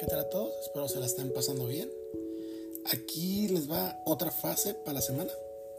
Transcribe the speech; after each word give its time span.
espero 0.00 0.88
se 0.88 1.00
la 1.00 1.06
estén 1.06 1.32
pasando 1.32 1.66
bien. 1.66 1.90
Aquí 2.86 3.48
les 3.48 3.70
va 3.70 4.00
otra 4.06 4.30
frase 4.30 4.74
para 4.74 4.94
la 4.94 5.00
semana. 5.00 5.32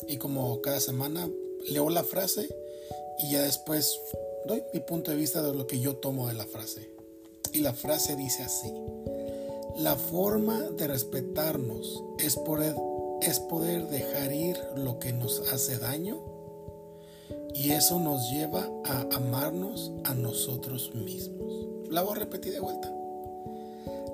Y 0.08 0.18
como 0.18 0.62
cada 0.62 0.80
semana 0.80 1.30
leo 1.70 1.90
la 1.90 2.04
frase 2.04 2.48
y 3.20 3.32
ya 3.32 3.44
después 3.44 4.00
doy 4.46 4.64
mi 4.74 4.80
punto 4.80 5.12
de 5.12 5.18
vista 5.18 5.42
de 5.42 5.54
lo 5.54 5.68
que 5.68 5.80
yo 5.80 5.98
tomo 5.98 6.28
de 6.28 6.34
la 6.34 6.46
frase. 6.46 6.90
Y 7.54 7.60
la 7.60 7.74
frase 7.74 8.16
dice 8.16 8.44
así. 8.44 8.74
La 9.78 9.96
forma 9.96 10.60
de 10.72 10.88
respetarnos 10.88 12.04
es 12.20 12.36
poder, 12.36 12.76
es 13.22 13.40
poder 13.40 13.88
dejar 13.88 14.34
ir 14.34 14.58
lo 14.76 15.00
que 15.00 15.14
nos 15.14 15.40
hace 15.52 15.78
daño 15.78 16.22
y 17.54 17.72
eso 17.72 18.00
nos 18.00 18.30
lleva 18.30 18.70
a 18.86 19.02
amarnos 19.16 19.92
a 20.04 20.14
nosotros 20.14 20.94
mismos. 20.94 21.68
La 21.90 22.02
voy 22.02 22.14
a 22.14 22.20
repetir 22.20 22.54
de 22.54 22.60
vuelta. 22.60 22.94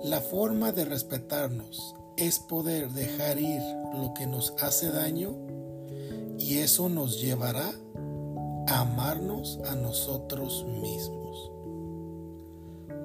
La 0.03 0.21
forma 0.21 0.71
de 0.71 0.85
respetarnos 0.85 1.95
es 2.17 2.39
poder 2.39 2.89
dejar 2.91 3.39
ir 3.39 3.61
lo 3.93 4.13
que 4.13 4.27
nos 4.27 4.53
hace 4.61 4.89
daño 4.89 5.35
y 6.38 6.57
eso 6.57 6.89
nos 6.89 7.21
llevará 7.21 7.71
a 8.67 8.81
amarnos 8.81 9.59
a 9.70 9.75
nosotros 9.75 10.65
mismos. 10.81 11.51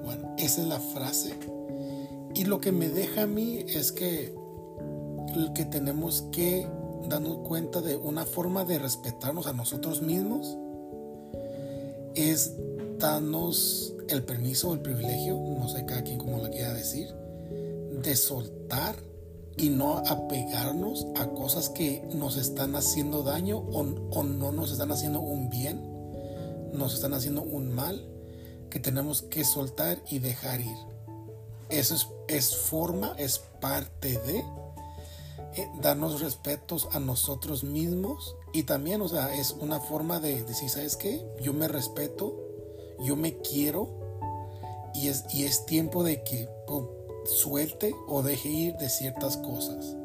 Bueno, 0.03 0.35
esa 0.37 0.61
es 0.61 0.67
la 0.67 0.79
frase. 0.79 1.33
Y 2.33 2.45
lo 2.45 2.61
que 2.61 2.71
me 2.71 2.89
deja 2.89 3.23
a 3.23 3.27
mí 3.27 3.63
es 3.67 3.91
que, 3.91 4.35
que 5.55 5.65
tenemos 5.65 6.23
que 6.31 6.67
darnos 7.07 7.39
cuenta 7.47 7.81
de 7.81 7.97
una 7.97 8.25
forma 8.25 8.63
de 8.63 8.79
respetarnos 8.79 9.47
a 9.47 9.53
nosotros 9.53 10.01
mismos 10.01 10.57
es 12.15 12.55
darnos 12.97 13.90
el 14.09 14.23
permiso 14.23 14.69
o 14.69 14.73
el 14.73 14.81
privilegio, 14.81 15.37
no 15.37 15.67
sé 15.67 15.85
cada 15.85 16.03
quien 16.03 16.17
como 16.17 16.37
lo 16.37 16.49
quiera 16.49 16.73
decir, 16.73 17.13
de 18.01 18.15
soltar 18.15 18.95
y 19.57 19.69
no 19.69 19.97
apegarnos 20.07 21.07
a 21.15 21.27
cosas 21.27 21.69
que 21.69 22.07
nos 22.13 22.37
están 22.37 22.75
haciendo 22.75 23.23
daño 23.23 23.57
o, 23.59 23.83
no 24.23 24.51
nos 24.51 24.71
están 24.71 24.91
haciendo 24.91 25.19
un 25.19 25.49
bien, 25.49 25.81
nos 26.73 26.93
están 26.93 27.13
haciendo 27.13 27.41
un 27.41 27.73
mal, 27.73 28.07
que 28.69 28.79
tenemos 28.79 29.21
que 29.23 29.43
soltar 29.43 30.01
y 30.09 30.19
dejar 30.19 30.61
ir. 30.61 30.77
Eso 31.69 31.95
es, 31.95 32.07
es 32.27 32.55
forma, 32.55 33.13
es 33.17 33.39
parte 33.59 34.17
de 34.19 34.43
eh, 35.57 35.69
darnos 35.81 36.21
respetos 36.21 36.87
a 36.93 36.99
nosotros 36.99 37.63
mismos 37.63 38.35
y 38.53 38.63
también, 38.63 39.01
o 39.01 39.09
sea, 39.09 39.33
es 39.35 39.51
una 39.59 39.79
forma 39.79 40.19
de 40.19 40.43
decir, 40.43 40.69
¿sabes 40.69 40.95
qué? 40.95 41.25
Yo 41.41 41.53
me 41.53 41.67
respeto, 41.67 42.50
yo 43.01 43.15
me 43.15 43.37
quiero 43.37 43.89
y 44.93 45.07
es, 45.07 45.25
y 45.33 45.45
es 45.45 45.65
tiempo 45.65 46.03
de 46.03 46.23
que 46.23 46.47
suelte 47.25 47.95
o 48.07 48.21
deje 48.21 48.49
ir 48.49 48.75
de 48.77 48.89
ciertas 48.89 49.37
cosas. 49.37 49.95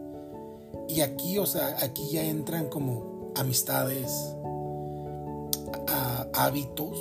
Y 0.89 1.01
aquí, 1.01 1.39
o 1.39 1.47
sea, 1.47 1.77
aquí 1.83 2.09
ya 2.11 2.23
entran 2.23 2.69
como 2.69 3.33
amistades, 3.37 4.13
hábitos, 6.35 6.97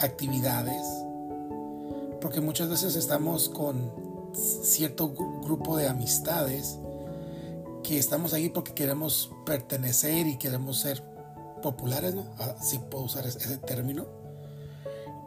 actividades, 0.00 0.82
porque 2.20 2.40
muchas 2.40 2.68
veces 2.68 2.96
estamos 2.96 3.48
con 3.48 3.90
cierto 4.34 5.12
grupo 5.42 5.76
de 5.76 5.88
amistades 5.88 6.78
que 7.82 7.98
estamos 7.98 8.32
ahí 8.32 8.48
porque 8.48 8.74
queremos 8.74 9.30
pertenecer 9.44 10.26
y 10.26 10.36
queremos 10.36 10.80
ser 10.80 11.02
populares, 11.62 12.14
¿no? 12.14 12.24
Así 12.58 12.78
puedo 12.78 13.04
usar 13.04 13.26
ese 13.26 13.58
término 13.58 14.06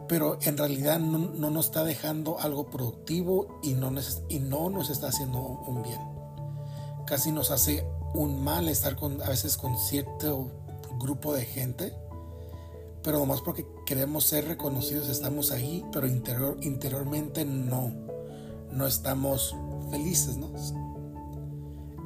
pero 0.10 0.40
en 0.42 0.58
realidad 0.58 1.00
no, 1.00 1.20
nos 1.52 1.68
está 1.68 1.84
dejando 1.84 2.40
algo 2.40 2.66
productivo 2.72 3.60
y 3.62 3.74
no, 3.74 3.92
nos, 3.92 4.24
y 4.28 4.40
no 4.40 4.70
nos 4.72 4.90
está 4.90 5.10
haciendo 5.10 5.40
un 5.40 5.84
bien. 5.84 6.02
Casi 7.06 7.32
nos 7.32 7.52
hace 7.52 7.86
un 8.16 8.44
mal 8.44 8.68
estar 8.68 8.96
con, 8.96 9.22
a 9.22 9.30
veces 9.30 9.56
con 9.56 9.78
cierto 9.78 10.50
grupo 11.00 11.34
de 11.34 11.46
gente, 11.46 11.94
pero 13.04 13.20
nomás 13.20 13.42
porque 13.42 13.68
queremos 13.86 14.24
ser 14.26 14.48
reconocidos 14.48 15.10
estamos 15.10 15.52
ahí, 15.52 15.86
pero 15.94 16.08
interior, 16.08 16.58
interiormente 16.62 17.46
no, 17.46 17.94
no 18.72 18.88
estamos 18.88 19.56
felices, 19.92 20.38
¿no? 20.38 20.50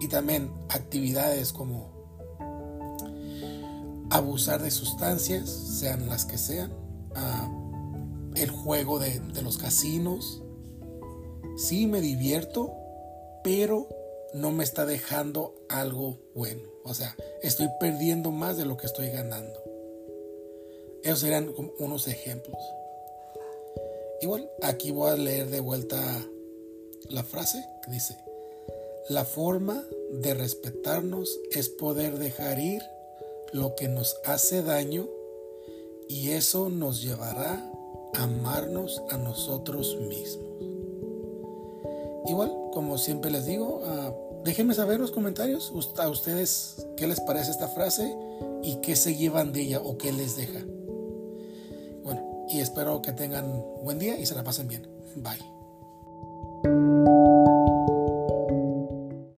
Y 0.01 0.09
también 0.09 0.51
actividades 0.67 1.53
como 1.53 1.92
abusar 4.13 4.61
de 4.61 4.69
sustancias, 4.69 5.49
sean 5.49 6.07
las 6.07 6.25
que 6.25 6.37
sean, 6.37 6.71
el 8.35 8.49
juego 8.49 8.99
de, 8.99 9.19
los 9.41 9.57
casinos. 9.57 10.43
Sí 11.57 11.87
me 11.87 11.99
divierto, 11.99 12.71
pero 13.43 13.87
no 14.33 14.51
me 14.51 14.63
está 14.63 14.85
dejando 14.85 15.55
algo 15.67 16.19
bueno. 16.35 16.61
O 16.83 16.93
sea, 16.93 17.15
estoy 17.41 17.69
perdiendo 17.79 18.29
más 18.29 18.55
de 18.55 18.65
lo 18.65 18.77
que 18.77 18.85
estoy 18.85 19.09
ganando. 19.09 19.59
Esos 21.03 21.19
serían 21.19 21.51
unos 21.79 22.07
ejemplos. 22.07 22.61
Igual, 24.21 24.49
aquí 24.61 24.91
voy 24.91 25.11
a 25.11 25.15
leer 25.15 25.49
de 25.49 25.59
vuelta 25.59 25.97
la 27.09 27.23
frase 27.23 27.65
que 27.83 27.91
dice, 27.91 28.17
la 29.09 29.25
forma 29.25 29.83
de 30.11 30.33
respetarnos 30.35 31.39
es 31.51 31.67
poder 31.67 32.17
dejar 32.19 32.59
ir 32.59 32.81
lo 33.53 33.75
que 33.75 33.87
nos 33.87 34.17
hace 34.25 34.61
daño 34.63 35.07
y 36.09 36.31
eso 36.31 36.69
nos 36.69 37.01
llevará 37.01 37.71
amarnos 38.15 39.01
a 39.09 39.17
nosotros 39.17 39.97
mismos. 40.01 40.53
Igual, 42.27 42.51
como 42.71 42.97
siempre 42.97 43.31
les 43.31 43.45
digo, 43.45 43.81
uh, 43.83 44.43
déjenme 44.43 44.73
saber 44.73 44.95
en 44.95 45.01
los 45.01 45.11
comentarios 45.11 45.71
a 45.97 46.09
ustedes 46.09 46.87
qué 46.97 47.07
les 47.07 47.19
parece 47.21 47.51
esta 47.51 47.67
frase 47.67 48.15
y 48.63 48.77
qué 48.77 48.95
se 48.95 49.15
llevan 49.15 49.51
de 49.51 49.61
ella 49.61 49.81
o 49.83 49.97
qué 49.97 50.11
les 50.11 50.35
deja. 50.35 50.59
Bueno, 52.03 52.47
y 52.49 52.59
espero 52.59 53.01
que 53.01 53.11
tengan 53.11 53.63
buen 53.83 53.99
día 53.99 54.17
y 54.19 54.25
se 54.25 54.35
la 54.35 54.43
pasen 54.43 54.67
bien. 54.67 54.87
Bye. 55.15 55.62